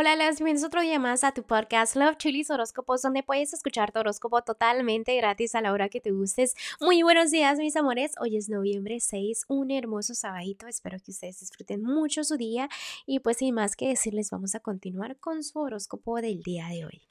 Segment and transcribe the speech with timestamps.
[0.00, 3.90] Hola, las bienvenidos otro día más a tu podcast Love Chilis Horóscopos, donde puedes escuchar
[3.90, 6.54] tu horóscopo totalmente gratis a la hora que te gustes.
[6.80, 8.12] Muy buenos días, mis amores.
[8.20, 10.68] Hoy es noviembre 6, un hermoso sabadito.
[10.68, 12.68] Espero que ustedes disfruten mucho su día.
[13.06, 16.84] Y pues sin más que decirles, vamos a continuar con su horóscopo del día de
[16.84, 17.02] hoy.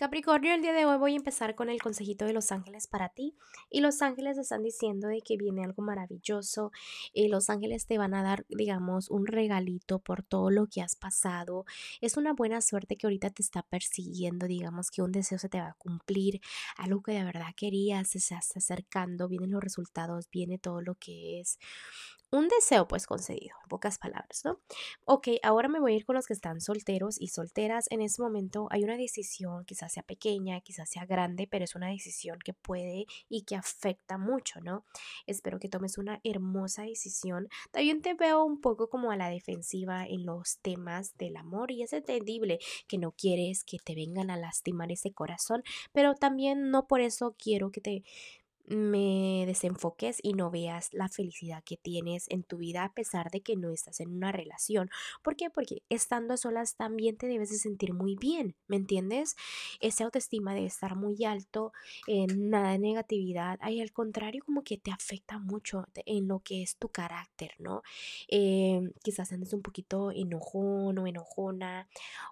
[0.00, 3.10] Capricornio, el día de hoy voy a empezar con el consejito de los ángeles para
[3.10, 3.36] ti.
[3.68, 6.72] Y los ángeles están diciendo de que viene algo maravilloso.
[7.12, 10.96] y los ángeles te van a dar, digamos, un regalito por todo lo que has
[10.96, 11.66] pasado.
[12.00, 15.60] Es una buena suerte que ahorita te está persiguiendo, digamos, que un deseo se te
[15.60, 16.40] va a cumplir.
[16.78, 19.28] Algo que de verdad querías se está acercando.
[19.28, 21.58] Vienen los resultados, viene todo lo que es
[22.30, 24.60] un deseo pues concedido, en pocas palabras, ¿no?
[25.04, 27.86] Ok, ahora me voy a ir con los que están solteros y solteras.
[27.90, 31.88] En este momento hay una decisión, quizás sea pequeña, quizás sea grande, pero es una
[31.88, 34.84] decisión que puede y que afecta mucho, ¿no?
[35.26, 37.48] Espero que tomes una hermosa decisión.
[37.72, 41.82] También te veo un poco como a la defensiva en los temas del amor y
[41.82, 46.86] es entendible que no quieres que te vengan a lastimar ese corazón, pero también no
[46.86, 48.04] por eso quiero que te
[48.66, 53.40] me desenfoques y no veas la felicidad que tienes en tu vida a pesar de
[53.40, 54.90] que no estás en una relación.
[55.22, 55.50] ¿Por qué?
[55.50, 59.36] Porque estando a solas también te debes de sentir muy bien, ¿me entiendes?
[59.80, 61.72] Esa autoestima debe estar muy alto,
[62.06, 66.62] en nada de negatividad, hay al contrario como que te afecta mucho en lo que
[66.62, 67.82] es tu carácter, ¿no?
[68.28, 71.88] Em, quizás andes un poquito enojón o enojona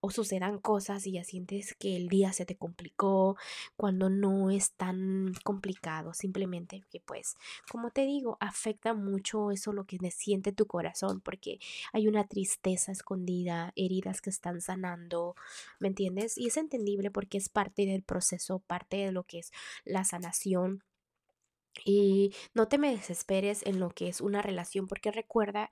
[0.00, 3.36] o sucedan cosas y ya sientes que el día se te complicó
[3.76, 7.36] cuando no es tan complicado simplemente que pues,
[7.70, 11.58] como te digo, afecta mucho eso lo que siente tu corazón, porque
[11.92, 15.34] hay una tristeza escondida, heridas que están sanando,
[15.80, 16.38] ¿me entiendes?
[16.38, 19.52] Y es entendible porque es parte del proceso, parte de lo que es
[19.84, 20.84] la sanación.
[21.84, 25.70] Y no te me desesperes en lo que es una relación, porque recuerda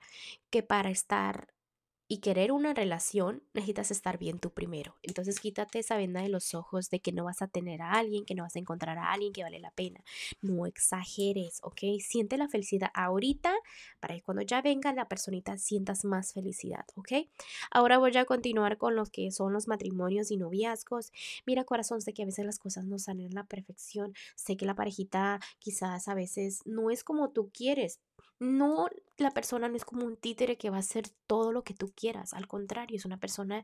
[0.49, 1.53] que para estar
[2.11, 4.97] y querer una relación, necesitas estar bien tú primero.
[5.01, 8.25] Entonces quítate esa venda de los ojos de que no vas a tener a alguien,
[8.25, 10.03] que no vas a encontrar a alguien que vale la pena.
[10.41, 11.79] No exageres, ¿ok?
[12.01, 13.53] Siente la felicidad ahorita
[14.01, 17.29] para que cuando ya venga la personita sientas más felicidad, ¿ok?
[17.71, 21.13] Ahora voy a continuar con los que son los matrimonios y noviazgos.
[21.45, 24.13] Mira, corazón, sé que a veces las cosas no salen a la perfección.
[24.35, 28.01] Sé que la parejita quizás a veces no es como tú quieres,
[28.41, 28.87] no,
[29.17, 31.91] la persona no es como un títere que va a hacer todo lo que tú
[31.95, 33.63] quieras, al contrario, es una persona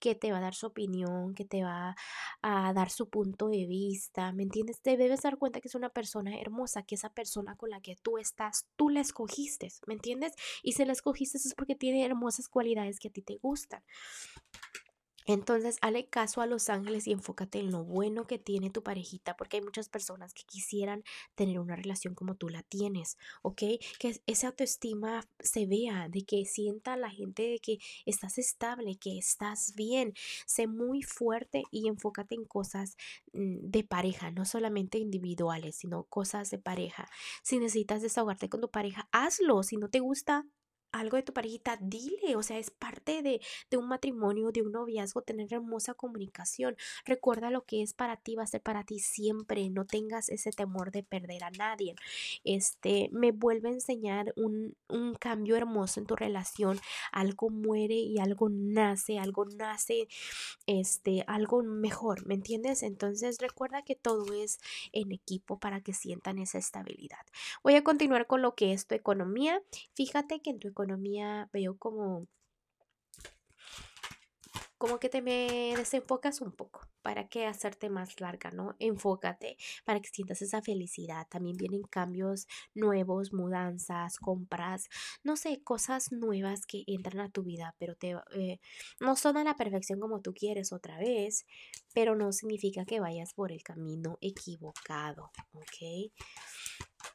[0.00, 1.94] que te va a dar su opinión, que te va
[2.42, 4.80] a dar su punto de vista, ¿me entiendes?
[4.80, 7.94] Te debes dar cuenta que es una persona hermosa, que esa persona con la que
[8.02, 10.32] tú estás, tú la escogiste, ¿me entiendes?
[10.64, 13.84] Y si la escogiste es porque tiene hermosas cualidades que a ti te gustan.
[15.26, 19.36] Entonces, hale caso a los ángeles y enfócate en lo bueno que tiene tu parejita,
[19.36, 21.02] porque hay muchas personas que quisieran
[21.34, 23.62] tener una relación como tú la tienes, ¿ok?
[23.98, 29.18] Que esa autoestima se vea, de que sienta la gente de que estás estable, que
[29.18, 30.14] estás bien.
[30.46, 32.96] Sé muy fuerte y enfócate en cosas
[33.32, 37.08] mm, de pareja, no solamente individuales, sino cosas de pareja.
[37.42, 39.62] Si necesitas desahogarte con tu pareja, hazlo.
[39.62, 40.46] Si no te gusta,
[41.00, 43.40] algo de tu parejita, dile, o sea, es parte de,
[43.70, 46.76] de, un matrimonio, de un noviazgo, tener hermosa comunicación.
[47.04, 50.50] Recuerda lo que es para ti, va a ser para ti siempre, no tengas ese
[50.50, 51.94] temor de perder a nadie.
[52.44, 56.80] Este, me vuelve a enseñar un, un cambio hermoso en tu relación,
[57.12, 60.08] algo muere y algo nace, algo nace,
[60.66, 62.82] este, algo mejor, ¿me entiendes?
[62.82, 64.58] Entonces recuerda que todo es
[64.92, 67.24] en equipo para que sientan esa estabilidad.
[67.62, 69.62] Voy a continuar con lo que es tu economía.
[69.94, 70.85] Fíjate que en tu economía
[71.52, 72.26] veo como
[74.78, 78.76] como que te me desenfocas un poco para que hacerte más larga, ¿no?
[78.78, 81.26] Enfócate para que sientas esa felicidad.
[81.30, 84.88] También vienen cambios nuevos, mudanzas, compras,
[85.22, 88.60] no sé, cosas nuevas que entran a tu vida, pero te, eh,
[89.00, 91.46] no son a la perfección como tú quieres otra vez,
[91.94, 96.12] pero no significa que vayas por el camino equivocado, ¿ok?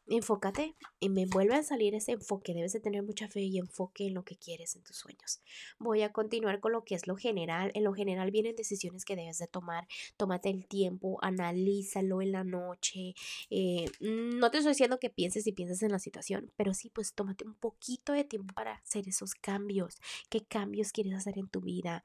[0.08, 2.54] Enfócate y me vuelve a salir ese enfoque.
[2.54, 5.42] Debes de tener mucha fe y enfoque en lo que quieres en tus sueños.
[5.80, 7.72] Voy a continuar con lo que es lo general.
[7.74, 9.88] En lo general vienen decisiones que debes de tomar.
[10.18, 13.16] Tómate el tiempo, analízalo en la noche.
[13.50, 17.14] Eh, no te estoy diciendo que pienses y pienses en la situación, pero sí, pues
[17.14, 19.98] tómate un poquito de tiempo para hacer esos cambios.
[20.30, 22.04] ¿Qué cambios quieres hacer en tu vida?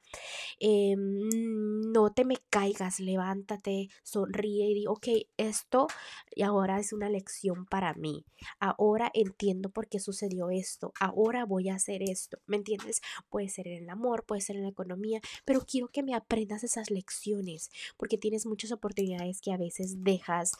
[0.59, 5.07] Eh, no te me caigas, levántate, sonríe y di, ok,
[5.37, 5.87] esto
[6.35, 8.25] y ahora es una lección para mí.
[8.59, 10.93] Ahora entiendo por qué sucedió esto.
[10.99, 12.39] Ahora voy a hacer esto.
[12.47, 13.01] ¿Me entiendes?
[13.29, 16.63] Puede ser en el amor, puede ser en la economía, pero quiero que me aprendas
[16.63, 20.53] esas lecciones porque tienes muchas oportunidades que a veces dejas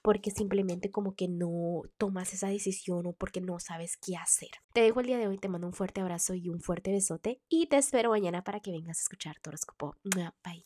[0.00, 4.52] porque simplemente como que no tomas esa decisión o porque no sabes qué hacer.
[4.72, 7.42] Te dejo el día de hoy, te mando un fuerte abrazo y un fuerte besote
[7.50, 9.94] y te espero mañana para que vengas a escuchar tu horóscopo.
[10.04, 10.64] Bye.